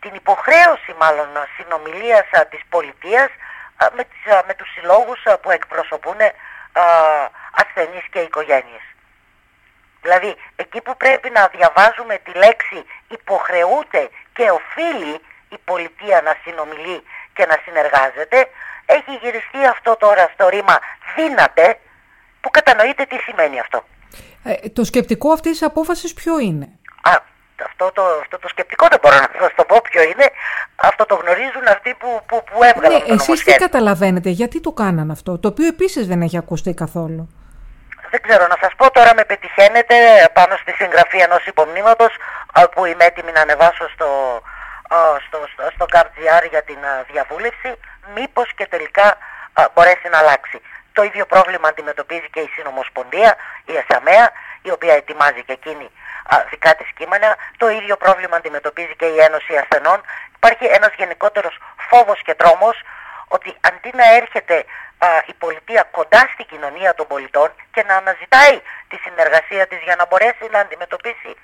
την 0.00 0.14
υποχρέωση 0.14 0.94
μάλλον 0.98 1.28
συνομιλίας 1.56 2.26
της 2.50 2.60
πολιτείας 2.68 3.30
με, 3.96 4.04
τις, 4.04 4.22
με 4.46 4.54
τους 4.54 4.72
συλλόγους 4.72 5.22
που 5.42 5.50
εκπροσωπούν 5.50 6.16
ασθενείς 7.62 8.04
και 8.10 8.18
οικογένειες. 8.18 8.84
Δηλαδή, 10.02 10.36
εκεί 10.56 10.80
που 10.80 10.96
πρέπει 10.96 11.30
να 11.30 11.48
διαβάζουμε 11.56 12.18
τη 12.18 12.32
λέξη 12.32 12.84
υποχρεούται 13.08 14.08
και 14.32 14.50
οφείλει 14.50 15.20
η 15.48 15.58
πολιτεία 15.64 16.22
να 16.22 16.36
συνομιλεί 16.44 17.02
και 17.34 17.46
να 17.46 17.58
συνεργάζεται, 17.64 18.48
έχει 18.86 19.14
γυριστεί 19.22 19.66
αυτό 19.66 19.96
τώρα 19.96 20.30
στο 20.34 20.48
ρήμα 20.48 20.78
δύναται, 21.16 21.78
που 22.40 22.50
κατανοείτε 22.50 23.04
τι 23.04 23.16
σημαίνει 23.16 23.60
αυτό. 23.60 23.84
Ε, 24.44 24.68
το 24.68 24.84
σκεπτικό 24.84 25.32
αυτής 25.32 25.50
της 25.52 25.62
απόφασης 25.62 26.14
ποιο 26.14 26.38
είναι; 26.38 26.68
Α, 27.02 27.12
αυτό 27.62 27.90
το, 27.92 28.02
αυτό 28.20 28.38
το 28.38 28.48
σκεπτικό 28.48 28.86
δεν 28.90 28.98
μπορώ 29.02 29.16
να 29.16 29.28
σας 29.40 29.52
το 29.56 29.64
πω 29.64 29.80
ποιο 29.90 30.02
είναι. 30.02 30.26
Αυτό 30.76 31.06
το 31.06 31.14
γνωρίζουν 31.14 31.66
αυτοί 31.68 31.94
που, 31.94 32.20
που, 32.26 32.44
που 32.44 32.62
έβγαλαν 32.62 33.02
ναι, 33.06 33.14
Εσείς 33.14 33.44
τι 33.44 33.54
καταλαβαίνετε, 33.54 34.30
γιατί 34.30 34.60
το 34.60 34.72
κάναν 34.72 35.10
αυτό, 35.10 35.38
το 35.38 35.48
οποίο 35.48 35.66
επίσης 35.66 36.06
δεν 36.06 36.22
έχει 36.22 36.36
ακουστεί 36.36 36.74
καθόλου; 36.74 37.28
Δεν 38.10 38.20
ξέρω 38.22 38.46
να 38.46 38.56
σας 38.60 38.72
πω 38.76 38.90
τώρα 38.90 39.14
με 39.14 39.24
πετυχαίνετε 39.24 39.94
πάνω 40.32 40.56
στη 40.56 40.72
συγγραφή 40.72 41.18
ενός 41.18 41.46
υπομνήματος 41.46 42.12
που 42.74 42.84
είμαι 42.84 43.04
έτοιμη 43.04 43.32
να 43.32 43.40
ανεβάσω 43.40 43.88
στο, 43.94 44.08
στο, 45.26 45.38
στο, 45.52 45.62
στο 45.74 45.86
για 46.50 46.62
την 46.62 46.78
διαβούλευση 47.10 47.70
μήπως 48.14 48.54
και 48.54 48.66
τελικά 48.66 49.16
μπορέσει 49.74 50.08
να 50.12 50.18
αλλάξει. 50.18 50.60
Το 50.92 51.02
ίδιο 51.02 51.26
πρόβλημα 51.26 51.68
αντιμετωπίζει 51.68 52.28
και 52.30 52.40
η 52.40 52.50
Συνομοσπονδία, 52.56 53.36
η 53.64 53.72
ΕΣΑΜΕΑ 53.76 54.32
η 54.68 54.70
οποία 54.70 54.94
ετοιμάζει 54.94 55.42
και 55.44 55.52
εκείνη 55.52 55.90
δικά 56.50 56.74
της 56.74 56.88
κείμενα. 56.96 57.36
Το 57.56 57.68
ίδιο 57.68 57.96
πρόβλημα 57.96 58.36
αντιμετωπίζει 58.36 58.94
και 58.96 59.06
η 59.06 59.18
Ένωση 59.20 59.56
Ασθενών. 59.56 60.00
Υπάρχει 60.36 60.64
ένας 60.64 60.92
γενικότερος 60.96 61.58
φόβος 61.88 62.22
και 62.22 62.34
τρόμος 62.34 62.76
ότι 63.28 63.56
αντί 63.60 63.90
να 63.94 64.14
έρχεται 64.14 64.64
η 65.26 65.34
πολιτεία 65.34 65.82
κοντά 65.90 66.28
στην 66.32 66.46
κοινωνία 66.46 66.94
των 66.94 67.06
πολιτών 67.06 67.52
και 67.72 67.82
να 67.88 67.96
αναζητάει 67.96 68.56
τη 68.88 68.96
συνεργασία 68.96 69.66
της 69.66 69.78
για 69.82 69.96
να 69.96 70.06
μπορέσει 70.06 70.44
να 70.50 70.58
αντιμετωπίσει 70.58 71.36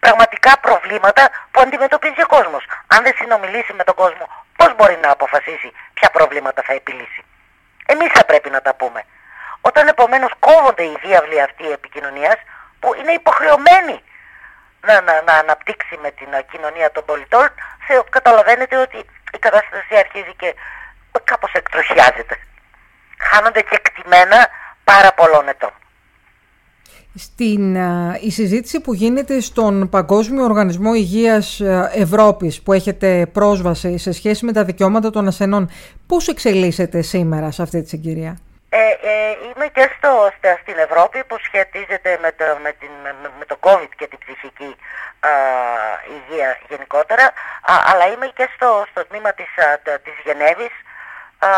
πραγματικά 0.00 0.58
προβλήματα 0.58 1.30
που 1.50 1.60
αντιμετωπίζει 1.60 2.22
ο 2.22 2.26
κόσμος. 2.26 2.64
Αν 2.86 3.02
δεν 3.02 3.14
συνομιλήσει 3.16 3.72
με 3.72 3.84
τον 3.84 3.94
κόσμο, 3.94 4.26
πώς 4.56 4.74
μπορεί 4.76 4.98
να 5.02 5.10
αποφασίσει 5.10 5.72
ποια 5.94 6.10
προβλήματα 6.10 6.62
θα 6.62 6.72
επιλύσει. 6.72 7.22
Εμείς 7.86 8.10
θα 8.12 8.24
πρέπει 8.24 8.50
να 8.50 8.60
τα 8.62 8.74
πούμε. 8.74 9.04
Όταν 9.60 9.88
επομένως 9.88 10.30
κόβονται 10.38 10.82
οι 10.82 10.96
διάβλοι 11.02 11.40
αυτοί 11.40 11.70
επικοινωνίας, 11.70 12.36
που 12.82 12.88
είναι 12.98 13.12
υποχρεωμένοι 13.20 13.96
να, 14.86 14.94
να, 15.06 15.14
να 15.28 15.34
αναπτύξει 15.42 15.94
με 16.04 16.10
την 16.18 16.30
κοινωνία 16.52 16.88
των 16.94 17.02
πολιτών, 17.10 17.46
καταλαβαίνετε 18.16 18.76
ότι 18.84 18.98
η 19.36 19.38
κατάσταση 19.46 19.92
αρχίζει 20.04 20.34
και 20.40 20.54
κάπως 21.24 21.52
εκτροχιάζεται. 21.52 22.36
Χάνονται 23.28 23.60
και 23.60 23.76
εκτιμένα 23.80 24.38
πάρα 24.84 25.12
πολλών 25.12 25.48
ετών. 25.48 25.74
Στην 27.14 27.76
η 28.20 28.30
συζήτηση 28.30 28.80
που 28.80 28.94
γίνεται 28.94 29.40
στον 29.40 29.88
Παγκόσμιο 29.88 30.44
Οργανισμό 30.44 30.94
Υγείας 30.94 31.60
Ευρώπης 31.94 32.62
που 32.62 32.72
έχετε 32.72 33.26
πρόσβαση 33.32 33.98
σε 33.98 34.12
σχέση 34.12 34.44
με 34.44 34.52
τα 34.52 34.64
δικαιώματα 34.64 35.10
των 35.10 35.26
ασθενών, 35.26 35.70
πώς 36.06 36.28
εξελίσσεται 36.28 37.02
σήμερα 37.02 37.50
σε 37.50 37.62
αυτή 37.62 37.82
τη 37.82 37.88
συγκυρία; 37.88 38.38
Ε, 38.74 38.90
ε, 39.02 39.36
είμαι 39.42 39.66
και 39.66 39.90
στο, 39.96 40.32
στην 40.60 40.78
Ευρώπη 40.78 41.24
που 41.24 41.38
σχετίζεται 41.38 42.18
με 42.22 42.32
το, 42.32 42.44
με, 42.62 42.72
την, 42.72 42.90
με, 43.38 43.44
το 43.44 43.58
COVID 43.60 43.88
και 43.96 44.06
την 44.06 44.18
ψυχική 44.18 44.76
α, 45.20 45.30
υγεία 46.16 46.58
γενικότερα, 46.68 47.24
α, 47.62 47.74
αλλά 47.90 48.06
είμαι 48.06 48.26
και 48.26 48.48
στο, 48.54 48.86
στο 48.90 49.04
τμήμα 49.04 49.32
της, 49.32 49.58
α, 49.58 49.98
της 49.98 50.12
Γενέβης 50.24 50.74
α, 51.38 51.48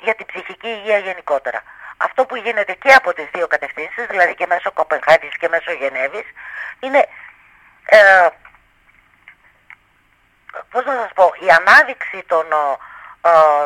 για 0.00 0.14
την 0.14 0.26
ψυχική 0.26 0.68
υγεία 0.68 0.98
γενικότερα. 0.98 1.62
Αυτό 1.96 2.24
που 2.24 2.36
γίνεται 2.36 2.72
και 2.72 2.92
από 2.92 3.12
τις 3.12 3.28
δύο 3.32 3.46
κατευθύνσεις, 3.46 4.06
δηλαδή 4.06 4.34
και 4.34 4.46
μέσω 4.46 4.70
Κοπενχάγης 4.72 5.36
και 5.36 5.48
μέσω 5.48 5.72
Γενέβης, 5.72 6.26
είναι, 6.80 7.08
ε, 7.86 8.28
πώς 10.70 10.84
να 10.84 10.92
σας 10.92 11.10
πω, 11.14 11.32
η 11.38 11.48
ανάδειξη 11.50 12.24
των 12.26 12.46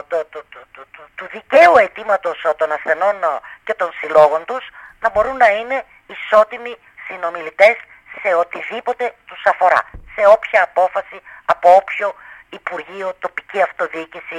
το, 0.09 0.17
το, 0.31 0.45
το, 0.73 0.83
του 1.15 1.27
δικαίου 1.33 1.77
αιτήματος 1.77 2.39
των 2.57 2.73
ασθενών 2.73 3.17
και 3.65 3.75
των 3.75 3.91
συλλόγων 3.99 4.45
τους 4.45 4.65
να 5.01 5.11
μπορούν 5.11 5.37
να 5.37 5.49
είναι 5.49 5.85
ισότιμοι 6.07 6.77
συνομιλητές 7.07 7.77
σε 8.21 8.35
οτιδήποτε 8.35 9.15
τους 9.27 9.43
αφορά. 9.45 9.81
Σε 10.15 10.23
όποια 10.27 10.63
απόφαση 10.63 11.21
από 11.45 11.75
όποιο 11.75 12.15
Υπουργείο, 12.51 13.15
τοπική 13.19 13.63
αυτοδιοίκηση, 13.63 14.39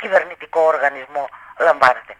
κυβερνητικό 0.00 0.60
οργανισμό 0.60 1.28
λαμβάνεται. 1.58 2.14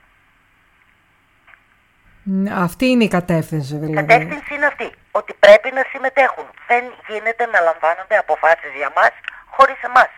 Αυτή 2.67 2.87
είναι 2.87 3.05
η 3.05 3.09
κατεύθυνση 3.09 3.75
δηλαδή. 3.77 3.93
Η 3.93 4.07
κατεύθυνση 4.07 4.55
είναι 4.55 4.67
αυτή. 4.67 4.89
Ότι 5.11 5.33
πρέπει 5.35 5.71
να 5.73 5.83
συμμετέχουν. 5.93 6.47
Δεν 6.67 6.85
γίνεται 7.09 7.47
να 7.47 7.61
λαμβάνονται 7.61 8.17
αποφάσεις 8.17 8.73
για 8.77 8.93
μας 8.97 9.13
χωρίς 9.55 9.83
εμάς. 9.83 10.11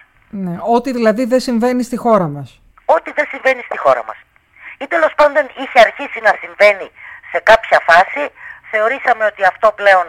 Ναι, 0.42 0.56
ό,τι 0.74 0.92
δηλαδή 0.92 1.24
δεν 1.24 1.40
συμβαίνει 1.40 1.82
στη 1.82 1.96
χώρα 1.96 2.28
μας. 2.28 2.60
Ό,τι 2.84 3.10
δεν 3.12 3.26
συμβαίνει 3.30 3.62
στη 3.68 3.78
χώρα 3.78 4.04
μας. 4.04 4.16
Ή 4.78 4.86
τέλος 4.86 5.12
πάντων 5.14 5.44
είχε 5.60 5.78
αρχίσει 5.86 6.20
να 6.20 6.32
συμβαίνει 6.40 6.90
σε 7.30 7.38
κάποια 7.50 7.80
φάση, 7.88 8.22
θεωρήσαμε 8.70 9.24
ότι 9.24 9.44
αυτό 9.44 9.72
πλέον 9.80 10.06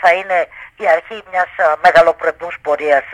θα 0.00 0.10
είναι 0.18 0.38
η 0.76 0.88
αρχή 0.88 1.22
μιας 1.30 1.50
α, 1.58 1.76
μεγαλοπρεπούς 1.84 2.54
πορείας 2.62 3.04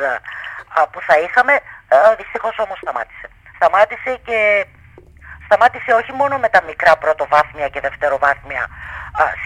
που 0.91 1.01
θα 1.01 1.19
είχαμε, 1.19 1.53
α, 1.53 2.15
δυστυχώς 2.17 2.59
όμως 2.59 2.79
σταμάτησε. 2.79 3.27
Σταμάτησε 3.57 4.21
και 4.27 4.67
σταμάτησε 5.45 5.93
όχι 5.93 6.13
μόνο 6.13 6.39
με 6.39 6.49
τα 6.49 6.63
μικρά 6.63 6.97
πρωτοβάθμια 6.97 7.69
και 7.69 7.81
δευτεροβάθμια 7.81 8.69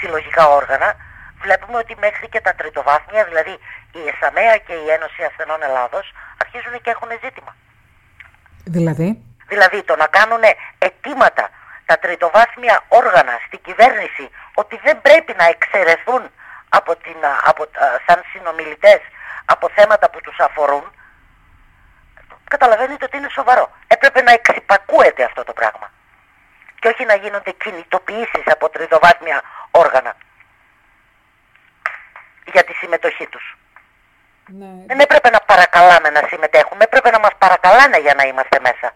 συλλογικά 0.00 0.48
όργανα, 0.48 0.94
βλέπουμε 1.42 1.78
ότι 1.78 1.96
μέχρι 2.00 2.28
και 2.28 2.40
τα 2.40 2.54
τριτοβάθμια, 2.54 3.25
δηλαδή 3.25 3.58
η 3.92 4.00
ΕΣΑΜΕΑ 4.12 4.57
και 4.57 4.73
η 4.73 4.90
Ένωση 4.90 5.23
Ασθενών 5.23 5.62
Ελλάδος, 5.62 6.12
αρχίζουν 6.42 6.80
και 6.83 6.90
έχουν 6.90 7.09
ζήτημα. 7.25 7.57
Δηλαδή; 8.64 9.23
Δηλαδή 9.49 9.83
το 9.83 9.97
να 9.97 10.07
κάνουν 10.07 10.42
αιτήματα 10.78 11.49
τα 11.87 11.99
τριτοβάθμια 11.99 12.85
όργανα 12.88 13.35
στην 13.47 13.61
κυβέρνηση 13.62 14.30
ότι 14.54 14.80
δεν 14.85 15.00
πρέπει 15.00 15.35
να 15.38 15.45
εξαιρεθούν 15.45 16.23
από 16.68 16.97
την, 16.97 17.16
από, 17.45 17.66
σαν 18.07 18.23
συνομιλητές 18.33 19.00
από 19.45 19.68
θέματα 19.75 20.11
που 20.11 20.21
τους 20.21 20.38
αφορούν 20.38 20.85
καταλαβαίνετε 22.49 23.04
ότι 23.04 23.16
είναι 23.16 23.28
σοβαρό. 23.28 23.71
Έπρεπε 23.87 24.23
να 24.23 24.33
εξυπακούεται 24.33 25.25
αυτό 25.25 25.45
το 25.45 25.52
πράγμα 25.52 25.90
και 26.80 26.88
όχι 26.88 27.04
να 27.04 27.14
γίνονται 27.14 27.50
κινητοποιήσεις 27.50 28.47
από 28.47 28.68
τριτοβάθμια 28.68 29.42
όργανα 29.71 30.16
για 32.52 32.64
τη 32.64 32.73
συμμετοχή 32.73 33.26
τους. 33.26 33.57
Ναι. 34.58 34.72
Δεν 34.86 34.98
έπρεπε 34.98 35.30
να 35.30 35.40
παρακαλάμε 35.46 36.08
να 36.10 36.20
συμμετέχουμε, 36.28 36.82
έπρεπε 36.84 37.10
να 37.10 37.18
μας 37.18 37.30
παρακαλάνε 37.38 37.98
για 38.00 38.14
να 38.14 38.22
είμαστε 38.22 38.58
μέσα. 38.62 38.94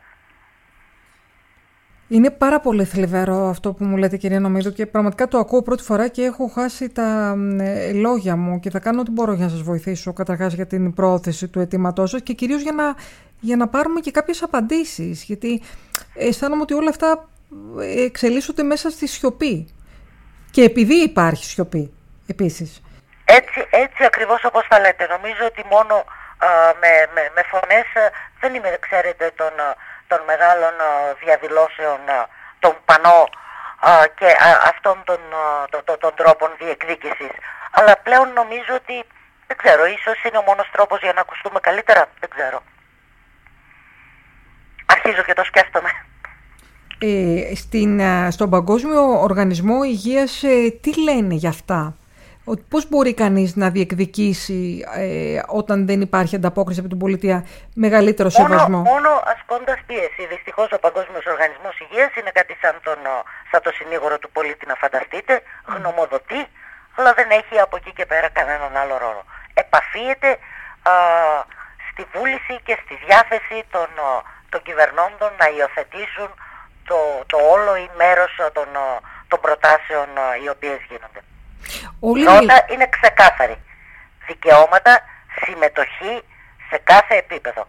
Είναι 2.09 2.30
πάρα 2.30 2.61
πολύ 2.61 2.85
θλιβερό 2.85 3.49
αυτό 3.49 3.73
που 3.73 3.85
μου 3.85 3.97
λέτε 3.97 4.16
κυρία 4.16 4.40
Νομίδου 4.40 4.73
και 4.73 4.87
πραγματικά 4.87 5.28
το 5.28 5.38
ακούω 5.38 5.62
πρώτη 5.62 5.82
φορά 5.82 6.09
και 6.09 6.23
έχω 6.23 6.49
χάσει 6.49 6.88
τα 6.88 7.37
ε, 7.59 7.92
λόγια 7.92 8.37
μου 8.37 8.61
και 8.61 8.71
θα 8.71 8.78
κάνω 8.78 9.00
ό,τι 9.00 9.11
μπορώ 9.11 9.32
για 9.32 9.44
να 9.44 9.50
σας 9.50 9.62
βοηθήσω 9.62 10.12
καταρχάς 10.12 10.52
για 10.52 10.66
την 10.66 10.94
πρόθεση 10.94 11.49
του 11.49 11.61
αιτήματός 11.61 12.11
σας 12.11 12.23
και 12.23 12.32
κυρίως 12.32 12.62
για 12.62 12.73
να, 12.73 12.94
για 13.40 13.56
να 13.56 13.68
πάρουμε 13.68 14.00
και 14.00 14.11
κάποιες 14.11 14.42
απαντήσεις 14.42 15.23
γιατί 15.23 15.62
αισθάνομαι 16.14 16.62
ότι 16.62 16.75
όλα 16.75 16.88
αυτά 16.88 17.28
εξελίσσονται 18.04 18.62
μέσα 18.62 18.90
στη 18.90 19.09
σιωπή 19.09 19.68
και 20.50 20.62
επειδή 20.62 20.94
υπάρχει 20.94 21.44
σιωπή 21.44 21.92
επίσης. 22.26 22.82
Έτσι, 23.25 23.67
έτσι 23.71 24.05
ακριβώς 24.05 24.45
όπως 24.45 24.67
τα 24.69 24.81
λέτε. 24.81 25.07
Νομίζω 25.07 25.45
ότι 25.45 25.64
μόνο 25.71 26.05
με, 26.81 26.93
με, 27.14 27.31
με 27.35 27.43
φωνές 27.43 27.87
δεν 28.41 28.55
είμαι, 28.55 28.76
ξέρετε, 28.81 29.33
των, 29.37 29.52
των 30.07 30.21
μεγάλων 30.26 30.73
διαδηλώσεων, 31.25 32.00
των 32.59 32.76
πανό 32.85 33.29
και 34.19 34.26
αυτών 34.73 35.02
των, 35.05 35.19
των, 35.85 35.99
των 35.99 36.12
τρόπων 36.14 36.50
διεκδίκησης. 36.59 37.33
Αλλά 37.71 37.97
πλέον 38.02 38.33
νομίζω 38.33 38.75
ότι, 38.75 39.05
δεν 39.47 39.57
ξέρω, 39.57 39.87
ίσως 39.87 40.25
είναι 40.25 40.38
ο 40.38 40.43
μόνος 40.43 40.69
τρόπος 40.73 41.00
για 41.00 41.12
να 41.12 41.21
ακουστούμε 41.21 41.61
καλύτερα. 41.61 42.07
Δεν 42.21 42.31
ξέρω. 42.31 42.62
Αρχίζω 44.87 45.23
και 45.23 45.35
το 45.35 45.45
σκέφτομαι. 45.45 45.91
Ε, 46.99 47.55
στην, 47.55 48.00
στον 48.31 48.50
Παγκόσμιο 48.50 49.21
Οργανισμό 49.21 49.83
Υγείας 49.83 50.43
ε, 50.43 50.71
τι 50.81 51.02
λένε 51.02 51.35
για 51.35 51.49
αυτά; 51.49 51.97
Ότι 52.45 52.65
πώς 52.69 52.89
μπορεί 52.89 53.15
κανείς 53.15 53.57
να 53.57 53.71
διεκδικήσει 53.71 54.85
ε, 54.97 55.41
όταν 55.47 55.87
δεν 55.87 56.01
υπάρχει 56.01 56.37
ανταπόκριση 56.37 56.81
από 56.81 56.89
την 56.89 56.99
πολιτεία 56.99 57.47
μεγαλύτερο 57.75 58.29
σεβασμό; 58.29 58.79
Μόνο, 58.79 58.91
μόνο 58.91 59.23
ασκώντας 59.35 59.81
πίεση. 59.87 60.27
Δυστυχώς 60.35 60.73
ο 60.73 60.79
Παγκόσμιος 60.79 61.27
Οργανισμός 61.27 61.75
Υγείας 61.81 62.15
είναι 62.15 62.31
κάτι 62.39 62.55
σαν, 62.63 62.75
τον, 62.83 62.99
σαν 63.51 63.61
το 63.63 63.71
συνήγορο 63.79 64.19
του 64.19 64.31
πολίτη 64.31 64.67
να 64.67 64.75
φανταστείτε, 64.75 65.43
γνωμοδοτεί, 65.75 66.43
αλλά 66.97 67.13
δεν 67.19 67.29
έχει 67.31 67.59
από 67.65 67.77
εκεί 67.77 67.93
και 67.93 68.07
πέρα 68.07 68.29
κανέναν 68.29 68.77
άλλο 68.83 68.97
ρόλο. 69.05 69.23
Επαφίεται 69.55 70.31
α, 70.83 70.95
στη 71.89 72.03
βούληση 72.13 72.55
και 72.67 72.75
στη 72.83 72.95
διάθεση 73.07 73.59
των, 73.75 73.89
των 74.49 74.61
κυβερνώντων 74.63 75.31
να 75.41 75.47
υιοθετήσουν 75.57 76.31
το, 76.91 76.99
το 77.27 77.37
όλο 77.55 77.77
ή 77.77 77.87
μέρος 77.97 78.33
των, 78.53 78.69
των 79.29 79.39
προτάσεων 79.41 80.09
οι 80.43 80.49
οποίες 80.49 80.81
γίνονται. 80.91 81.23
Όλοι... 82.04 82.25
Πρώτα 82.25 82.66
είναι 82.73 82.88
ξεκάθαρη. 82.90 83.56
Δικαιώματα, 84.26 85.00
συμμετοχή 85.44 86.23
σε 86.71 86.80
κάθε 86.85 87.14
επίπεδο. 87.16 87.66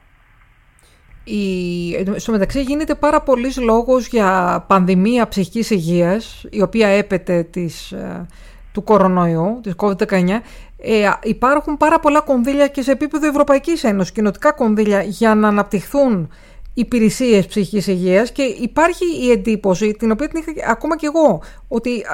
Η... 1.24 2.20
Στο 2.20 2.32
μεταξύ 2.32 2.62
γίνεται 2.62 2.96
πάρα 2.96 3.22
πολλής 3.22 3.58
λόγος 3.58 4.08
για 4.08 4.64
πανδημία 4.68 5.28
ψυχικής 5.28 5.70
υγείας, 5.70 6.46
η 6.50 6.62
οποία 6.62 6.88
έπεται 6.88 7.44
της, 7.44 7.92
ε, 7.92 8.26
του 8.72 8.84
κορονοϊού, 8.84 9.60
της 9.64 9.74
COVID-19. 9.78 10.42
Ε, 10.78 11.10
υπάρχουν 11.24 11.78
πάρα 11.78 12.00
πολλά 12.00 12.22
κονδύλια 12.22 12.68
και 12.68 12.82
σε 12.82 12.92
επίπεδο 12.92 13.28
Ευρωπαϊκής 13.28 13.84
Ένωσης, 13.84 14.12
κοινοτικά 14.12 14.52
κονδύλια 14.52 15.02
για 15.02 15.36
να 15.36 15.48
αναπτυχθούν 15.48 16.32
Υπηρεσίες 16.74 17.46
ψυχικής 17.46 17.88
υγείας 17.88 18.32
και 18.32 18.44
υπάρχει 18.44 19.06
η 19.26 19.32
εντύπωση, 19.32 19.94
την 19.94 20.12
οποία 20.12 20.28
την 20.28 20.44
είχα 20.46 20.72
ακόμα 20.72 20.98
και 20.98 21.06
εγώ, 21.06 21.44
ότι 21.68 22.06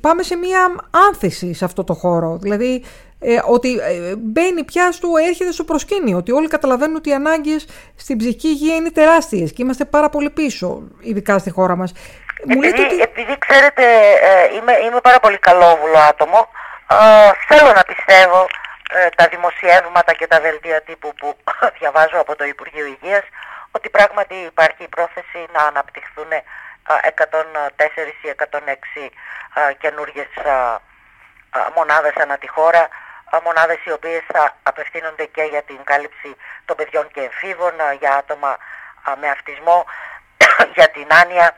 πάμε 0.00 0.22
σε 0.22 0.36
μία 0.36 0.88
άνθηση 1.08 1.54
σε 1.54 1.64
αυτό 1.64 1.84
το 1.84 1.94
χώρο. 1.94 2.38
Δηλαδή 2.40 2.84
ε, 3.20 3.40
ότι 3.44 3.78
ε, 3.78 4.16
μπαίνει 4.16 4.64
πια 4.64 4.92
στο, 4.92 5.08
έρχεται 5.28 5.52
στο 5.52 5.64
προσκήνιο, 5.64 6.16
ότι 6.16 6.32
όλοι 6.32 6.48
καταλαβαίνουν 6.48 6.96
ότι 6.96 7.08
οι 7.10 7.14
ανάγκες 7.14 7.66
στην 7.96 8.18
ψυχική 8.18 8.48
υγεία 8.48 8.74
είναι 8.74 8.90
τεράστιες 8.90 9.52
και 9.52 9.62
είμαστε 9.62 9.84
πάρα 9.84 10.08
πολύ 10.08 10.30
πίσω, 10.30 10.82
ειδικά 11.00 11.38
στη 11.38 11.50
χώρα 11.50 11.76
μας. 11.76 11.92
Επειδή, 12.42 12.68
ότι... 12.68 13.00
επειδή 13.00 13.38
ξέρετε, 13.38 13.84
ε, 14.28 14.56
είμαι, 14.56 14.72
είμαι 14.86 15.00
πάρα 15.00 15.20
πολύ 15.20 15.38
καλόβουλο 15.38 15.98
άτομο, 16.08 16.48
ε, 16.90 17.30
θέλω 17.48 17.72
να 17.72 17.82
πιστεύω 17.82 18.46
ε, 18.90 19.08
τα 19.16 19.28
δημοσιεύματα 19.30 20.12
και 20.12 20.26
τα 20.26 20.40
δελτία 20.40 20.80
τύπου 20.82 21.12
που 21.18 21.36
διαβάζω 21.78 22.16
από 22.20 22.36
το 22.36 22.44
Υπουργείο 22.44 22.86
Υγείας 22.86 23.24
ότι 23.70 23.90
πράγματι 23.90 24.34
υπάρχει 24.34 24.82
η 24.82 24.88
πρόθεση 24.88 25.46
να 25.52 25.62
αναπτυχθούν 25.62 26.28
104 26.30 26.42
ή 28.22 28.34
106 28.36 29.10
καινούργιες 29.78 30.28
μονάδες 31.74 32.14
ανά 32.16 32.38
τη 32.38 32.48
χώρα, 32.48 32.88
μονάδες 33.44 33.84
οι 33.84 33.90
οποίες 33.90 34.22
θα 34.26 34.56
απευθύνονται 34.62 35.24
και 35.24 35.42
για 35.42 35.62
την 35.62 35.84
κάλυψη 35.84 36.36
των 36.64 36.76
παιδιών 36.76 37.08
και 37.12 37.20
εμφύβων, 37.20 37.72
για 37.98 38.14
άτομα 38.14 38.58
με 39.20 39.28
αυτισμό, 39.28 39.84
για 40.76 40.88
την 40.90 41.06
άνοια. 41.22 41.56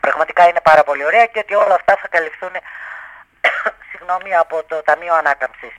Πραγματικά 0.00 0.48
είναι 0.48 0.60
πάρα 0.60 0.84
πολύ 0.84 1.04
ωραία 1.04 1.26
και 1.26 1.38
ότι 1.38 1.54
όλα 1.54 1.74
αυτά 1.74 1.96
θα 1.96 2.08
καλυφθούν 2.08 2.52
συγγνώμη, 3.90 4.36
από 4.36 4.64
το 4.64 4.82
Ταμείο 4.82 5.14
Ανάκαμψης. 5.14 5.74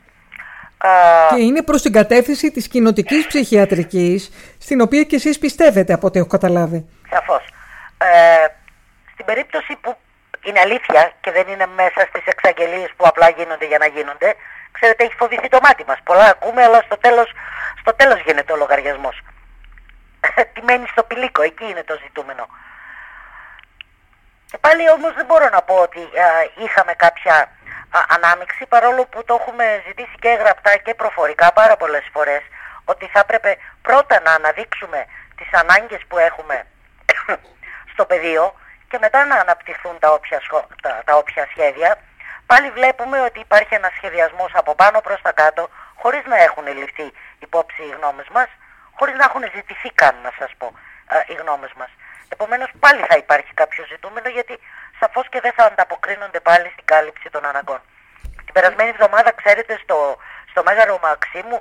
Και 1.36 1.42
είναι 1.42 1.64
προς 1.64 1.82
την 1.82 1.92
κατεύθυνση 1.92 2.52
της 2.52 2.68
κοινοτικής 2.68 3.28
ψυχιατρικής, 3.28 4.32
στην 4.60 4.82
οποία 4.82 5.04
και 5.04 5.16
εσείς 5.16 5.40
πιστεύετε 5.40 5.94
από 5.94 6.08
ό,τι 6.08 6.20
έχω 6.20 6.28
καταλάβει. 6.28 6.90
Σαφώς. 7.10 7.44
Ε, 7.98 8.46
στην 9.14 9.26
περίπτωση 9.26 9.76
που 9.82 9.98
είναι 10.44 10.60
αλήθεια 10.60 11.12
και 11.22 11.32
δεν 11.32 11.48
είναι 11.48 11.66
μέσα 11.76 12.02
στις 12.10 12.26
εξαγγελίες 12.26 12.90
που 12.96 13.08
απλά 13.08 13.30
γίνονται 13.30 13.66
για 13.66 13.78
να 13.78 13.86
γίνονται, 13.86 14.36
ξέρετε 14.72 15.04
έχει 15.04 15.16
φοβηθεί 15.16 15.48
το 15.48 15.60
μάτι 15.64 15.84
μας. 15.88 15.98
Πολλά 16.04 16.26
ακούμε, 16.26 16.64
αλλά 16.64 16.82
στο 16.82 16.98
τέλος, 16.98 17.32
στο 17.80 17.94
τέλος 17.94 18.22
γίνεται 18.26 18.54
ο 18.54 18.56
λογαριασμός. 18.56 19.22
Τι 20.54 20.62
μένει 20.64 20.88
στο 20.88 21.04
πηλίκο, 21.04 21.42
εκεί 21.42 21.66
είναι 21.70 21.84
το 21.84 21.98
ζητούμενο. 22.04 22.48
Και 24.52 24.58
πάλι 24.58 24.90
όμως 24.90 25.14
δεν 25.14 25.26
μπορώ 25.26 25.50
να 25.52 25.62
πω 25.62 25.76
ότι 25.76 26.00
είχαμε 26.64 26.94
κάποια 26.94 27.50
ανάμειξη 28.07 28.65
παρόλο 28.65 29.05
που 29.05 29.24
το 29.24 29.38
έχουμε 29.39 29.83
ζητήσει 29.88 30.15
και 30.19 30.29
γραπτά 30.29 30.77
και 30.77 30.93
προφορικά 30.93 31.51
πάρα 31.51 31.77
πολλές 31.77 32.05
φορές 32.12 32.41
ότι 32.86 33.05
θα 33.13 33.19
έπρεπε 33.19 33.57
πρώτα 33.81 34.21
να 34.21 34.31
αναδείξουμε 34.33 35.05
τις 35.38 35.53
ανάγκες 35.53 36.01
που 36.07 36.17
έχουμε 36.17 36.65
στο 37.93 38.05
πεδίο 38.05 38.53
και 38.89 38.98
μετά 39.01 39.25
να 39.25 39.36
αναπτυχθούν 39.36 40.00
τα 40.00 40.13
όποια, 40.13 40.41
τα, 40.81 41.01
τα 41.05 41.15
όποια 41.15 41.48
σχέδια 41.50 41.98
πάλι 42.45 42.69
βλέπουμε 42.71 43.21
ότι 43.21 43.39
υπάρχει 43.39 43.74
ένας 43.75 43.93
σχεδιασμός 43.95 44.51
από 44.53 44.75
πάνω 44.75 45.01
προς 45.01 45.21
τα 45.21 45.31
κάτω 45.31 45.69
χωρίς 45.95 46.25
να 46.25 46.36
έχουν 46.36 46.67
ληφθεί 46.77 47.12
υπόψη 47.39 47.81
οι 47.83 47.93
γνώμες 47.98 48.27
μας 48.31 48.48
χωρίς 48.98 49.15
να 49.15 49.24
έχουν 49.24 49.43
ζητηθεί 49.55 49.89
καν 49.89 50.15
να 50.24 50.31
σας 50.39 50.51
πω 50.57 50.74
οι 51.27 51.33
γνώμες 51.33 51.74
μας. 51.77 51.89
Επομένως 52.29 52.69
πάλι 52.79 53.01
θα 53.10 53.17
υπάρχει 53.17 53.53
κάποιο 53.53 53.83
ζητούμενο 53.91 54.29
γιατί 54.29 54.60
σαφώς 55.01 55.25
και 55.29 55.39
δεν 55.46 55.53
θα 55.58 55.63
ανταποκρίνονται 55.65 56.39
πάλι 56.39 56.67
στην 56.74 56.86
κάλυψη 56.86 57.29
των 57.29 57.46
αναγκών. 57.46 57.81
Την 58.46 58.53
περασμένη 58.53 58.89
εβδομάδα, 58.89 59.31
ξέρετε, 59.31 59.74
στο, 59.84 59.98
στο 60.51 60.63
Μέγαρο 60.65 61.00
Μαξίμου 61.03 61.60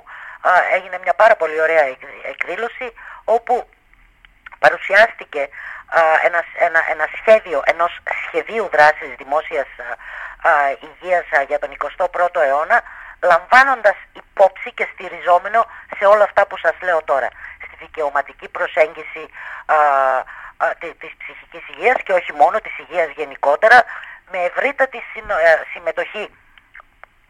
α, 0.49 0.51
έγινε 0.75 0.97
μια 1.03 1.13
πάρα 1.13 1.35
πολύ 1.35 1.61
ωραία 1.61 1.83
εκδήλωση 2.31 2.87
όπου 3.23 3.69
παρουσιάστηκε 4.59 5.41
α, 5.99 6.01
ένα, 6.27 6.41
ένα, 6.67 6.79
ένα 6.93 7.05
σχέδιο 7.17 7.61
ενός 7.65 7.99
σχεδίου 8.25 8.69
δράσης 8.73 9.11
δημόσιας 9.17 9.67
α, 10.41 10.51
υγείας 10.87 11.25
για 11.47 11.59
τον 11.59 11.69
21ο 11.97 12.41
αιώνα 12.47 12.81
λαμβάνοντας 13.31 13.97
υπόψη 14.13 14.71
και 14.73 14.87
στηριζόμενο 14.93 15.65
σε 15.97 16.05
όλα 16.05 16.23
αυτά 16.23 16.47
που 16.47 16.57
σας 16.57 16.75
λέω 16.81 17.01
τώρα. 17.03 17.29
Στη 17.65 17.75
δικαιωματική 17.79 18.47
προσέγγιση 18.49 19.23
της 20.99 21.11
ψυχικής 21.17 21.63
υγείας 21.69 22.01
και 22.03 22.13
όχι 22.13 22.33
μόνο 22.33 22.59
της 22.59 22.77
υγείας 22.77 23.09
γενικότερα 23.15 23.83
με 24.31 24.37
ευρύτατη 24.37 24.97
ε, 24.97 25.61
συμμετοχή 25.73 26.29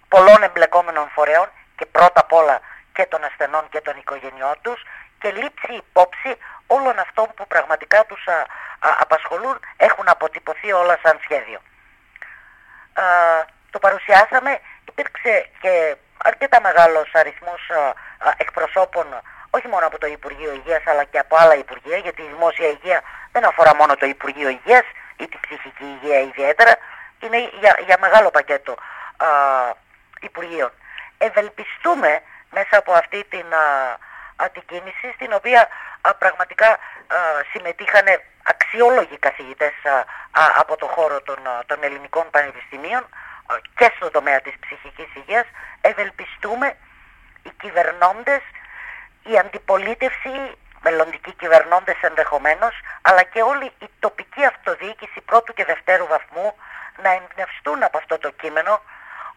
πολλών 0.07 0.43
εμπλεκόμενων 0.43 1.09
φορέων 1.09 1.47
και 1.77 1.85
πρώτα 1.85 2.19
απ' 2.19 2.33
όλα 2.33 2.59
και 2.93 3.05
των 3.05 3.23
ασθενών 3.23 3.69
και 3.69 3.81
των 3.81 3.97
οικογενειών 3.97 4.55
τους 4.61 4.83
και 5.19 5.31
λήψη 5.31 5.73
υπόψη 5.73 6.37
όλων 6.67 6.99
αυτών 6.99 7.27
που 7.35 7.47
πραγματικά 7.47 8.05
τους 8.05 8.23
απασχολούν 8.79 9.59
έχουν 9.77 10.07
αποτυπωθεί 10.07 10.71
όλα 10.71 10.99
σαν 11.03 11.19
σχέδιο. 11.23 11.59
Α, 12.93 13.03
το 13.71 13.79
παρουσιάσαμε, 13.79 14.59
υπήρξε 14.87 15.49
και 15.61 15.95
αρκετά 16.23 16.61
μεγάλος 16.61 17.09
αριθμός 17.13 17.61
εκπροσώπων 18.37 19.05
όχι 19.49 19.67
μόνο 19.67 19.85
από 19.85 19.97
το 19.97 20.07
Υπουργείο 20.07 20.53
Υγείας 20.53 20.83
αλλά 20.85 21.03
και 21.03 21.19
από 21.19 21.35
άλλα 21.39 21.55
Υπουργεία 21.55 21.97
γιατί 21.97 22.21
η 22.21 22.27
δημόσια 22.27 22.67
υγεία 22.67 23.01
δεν 23.31 23.45
αφορά 23.45 23.75
μόνο 23.75 23.95
το 23.95 24.05
Υπουργείο 24.05 24.49
Υγείας 24.49 24.85
ή 25.17 25.27
τη 25.27 25.37
ψυχική 25.41 25.83
υγεία 25.83 26.19
ιδιαίτερα 26.19 26.75
είναι 27.19 27.37
για, 27.59 27.77
για 27.85 27.97
μεγάλο 27.99 28.29
πακέτο 28.29 28.71
α, 29.17 29.27
Υπουργείων. 30.21 30.71
Ευελπιστούμε 31.17 32.21
μέσα 32.51 32.77
από 32.77 32.91
αυτή 32.91 33.23
την 33.29 33.53
α, 33.53 34.49
κίνηση 34.65 35.11
στην 35.15 35.33
οποία 35.33 35.67
πραγματικά 36.17 36.77
συμμετείχαν 37.51 38.05
αξιόλογοι 38.43 39.17
καθηγητές 39.17 39.73
από 40.57 40.75
το 40.77 40.85
χώρο 40.85 41.21
των, 41.21 41.37
των 41.65 41.77
ελληνικών 41.81 42.29
πανεπιστημίων 42.29 43.09
και 43.75 43.91
στον 43.95 44.11
τομέα 44.11 44.41
της 44.41 44.53
ψυχικής 44.59 45.15
υγείας 45.15 45.45
ευελπιστούμε 45.81 46.77
οι 47.43 47.51
κυβερνώντες 47.61 48.41
η 49.23 49.37
αντιπολίτευση, 49.37 50.29
μελλοντικοί 50.81 51.33
κυβερνώντες 51.33 51.95
ενδεχομένως, 52.01 52.79
αλλά 53.01 53.23
και 53.23 53.41
όλη 53.41 53.71
η 53.79 53.89
τοπική 53.99 54.45
αυτοδιοίκηση 54.45 55.21
πρώτου 55.21 55.53
και 55.53 55.65
δευτέρου 55.65 56.07
βαθμού 56.07 56.55
να 57.03 57.09
εμπνευστούν 57.11 57.83
από 57.83 57.97
αυτό 57.97 58.17
το 58.17 58.29
κείμενο, 58.29 58.81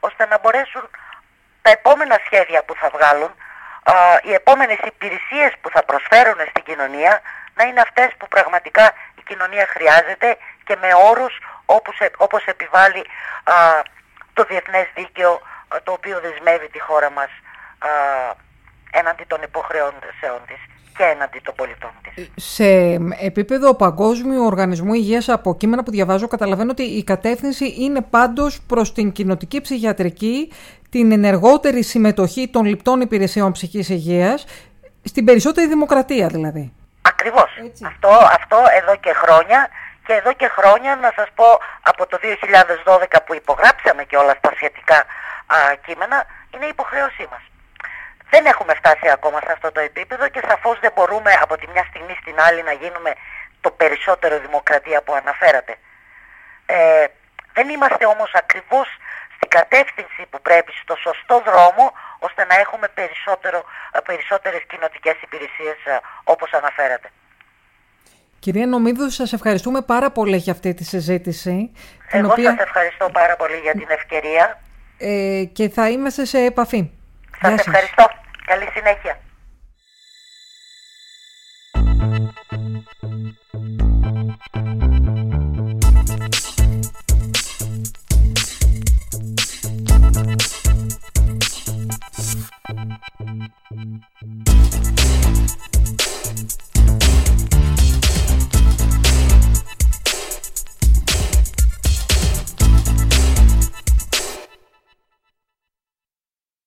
ώστε 0.00 0.26
να 0.26 0.38
μπορέσουν 0.38 0.90
τα 1.62 1.70
επόμενα 1.70 2.20
σχέδια 2.24 2.62
που 2.64 2.74
θα 2.74 2.88
βγάλουν, 2.88 3.34
οι 4.22 4.32
επόμενες 4.32 4.78
υπηρεσίες 4.84 5.52
που 5.60 5.70
θα 5.70 5.82
προσφέρουν 5.82 6.40
στην 6.48 6.62
κοινωνία, 6.62 7.20
να 7.54 7.64
είναι 7.64 7.80
αυτές 7.80 8.10
που 8.18 8.28
πραγματικά 8.28 8.92
η 9.14 9.22
κοινωνία 9.26 9.66
χρειάζεται 9.66 10.36
και 10.64 10.76
με 10.76 10.88
όρους 10.94 11.38
όπως, 11.66 11.96
όπως 12.16 12.44
επιβάλλει 12.44 13.06
το 14.32 14.44
διεθνές 14.44 14.86
δίκαιο 14.94 15.40
το 15.82 15.92
οποίο 15.92 16.20
δεσμεύει 16.20 16.68
τη 16.68 16.78
χώρα 16.78 17.10
μας 17.10 17.30
έναντι 18.90 19.24
των 19.24 19.42
υποχρεώσεων 19.42 20.42
της 20.46 20.58
και 20.96 21.04
έναντι 21.04 21.40
των 21.44 21.54
πολιτών 21.54 21.90
της. 22.02 22.30
Σε 22.36 22.64
επίπεδο 23.20 23.74
Παγκόσμιου 23.74 24.44
Οργανισμού 24.44 24.94
Υγείας 24.94 25.28
από 25.28 25.56
κείμενα 25.56 25.82
που 25.82 25.90
διαβάζω 25.90 26.28
καταλαβαίνω 26.28 26.70
ότι 26.70 26.82
η 26.82 27.04
κατεύθυνση 27.04 27.74
είναι 27.78 28.00
πάντως 28.00 28.62
προς 28.62 28.92
την 28.92 29.12
κοινοτική 29.12 29.60
ψυχιατρική, 29.60 30.52
την 30.90 31.12
ενεργότερη 31.12 31.82
συμμετοχή 31.82 32.48
των 32.48 32.64
λιπτών 32.64 33.00
υπηρεσιών 33.00 33.52
ψυχικής 33.52 33.88
υγείας, 33.88 34.46
στην 35.04 35.24
περισσότερη 35.24 35.66
δημοκρατία 35.66 36.26
δηλαδή. 36.26 36.72
Ακριβώς. 37.02 37.50
Αυτό, 37.86 38.08
αυτό 38.08 38.56
εδώ 38.80 38.96
και 38.96 39.12
χρόνια 39.12 39.68
και 40.06 40.12
εδώ 40.12 40.32
και 40.32 40.48
χρόνια 40.48 40.96
να 40.96 41.12
σας 41.16 41.28
πω 41.34 41.44
από 41.82 42.06
το 42.06 42.18
2012 42.22 43.20
που 43.26 43.34
υπογράψαμε 43.34 44.04
και 44.04 44.16
όλα 44.16 44.34
τα 44.40 44.50
σχετικά 44.54 44.98
α, 45.46 45.56
κείμενα 45.86 46.26
είναι 46.54 46.64
η 46.64 46.68
υποχρέωσή 46.68 47.26
μας. 47.30 47.42
Δεν 48.34 48.46
έχουμε 48.52 48.74
φτάσει 48.80 49.08
ακόμα 49.16 49.38
σε 49.44 49.52
αυτό 49.56 49.68
το 49.72 49.80
επίπεδο 49.90 50.24
και 50.28 50.42
σαφώς 50.48 50.76
δεν 50.84 50.92
μπορούμε 50.94 51.32
από 51.44 51.54
τη 51.60 51.66
μια 51.72 51.84
στιγμή 51.90 52.14
στην 52.22 52.36
άλλη 52.46 52.62
να 52.62 52.72
γίνουμε 52.72 53.10
το 53.60 53.70
περισσότερο 53.70 54.34
δημοκρατία 54.46 55.02
που 55.02 55.12
αναφέρατε. 55.14 55.74
Ε, 56.66 57.06
δεν 57.56 57.68
είμαστε 57.68 58.04
όμως 58.14 58.30
ακριβώς 58.42 58.88
στην 59.34 59.48
κατεύθυνση 59.48 60.22
που 60.30 60.38
πρέπει, 60.48 60.72
στο 60.82 60.94
σωστό 61.06 61.42
δρόμο, 61.48 61.84
ώστε 62.18 62.44
να 62.50 62.54
έχουμε 62.64 62.88
περισσότερο, 62.98 63.58
περισσότερες 64.08 64.62
κοινοτικές 64.70 65.16
υπηρεσίες 65.26 65.78
ε, 65.84 66.00
όπως 66.24 66.50
αναφέρατε. 66.52 67.08
Κυρία 68.38 68.66
Νομίδου, 68.66 69.10
σας 69.10 69.32
ευχαριστούμε 69.32 69.80
πάρα 69.82 70.10
πολύ 70.10 70.36
για 70.36 70.52
αυτή 70.52 70.74
τη 70.74 70.84
συζήτηση. 70.84 71.72
Εγώ 72.10 72.28
οποία... 72.30 72.50
σας 72.50 72.60
ευχαριστώ 72.68 73.06
πάρα 73.12 73.36
πολύ 73.36 73.58
για 73.66 73.72
την 73.72 73.88
ευκαιρία. 73.88 74.60
Ε, 74.98 75.44
και 75.52 75.68
θα 75.68 75.88
είμαστε 75.90 76.24
σε 76.24 76.38
επαφή. 76.38 76.90
Σας 77.42 77.66
ευχαριστώ. 77.66 78.22
Καλή 78.46 78.66
συνέχεια. 78.74 79.18